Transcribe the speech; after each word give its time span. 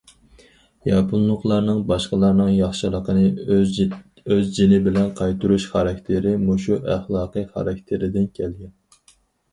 ياپونلۇقلارنىڭ 0.89 1.81
باشقىلارنىڭ 1.91 2.49
ياخشىلىقىنى 2.53 3.27
ئۆز 3.57 4.49
جېنى 4.57 4.81
بىلەن 4.89 5.13
قايتۇرۇش 5.21 5.69
خاراكتېرى 5.75 6.35
مۇشۇ 6.49 6.79
ئەخلاقىي 6.95 7.49
خاراكتېرىدىن 7.55 8.31
كەلگەن. 8.41 8.77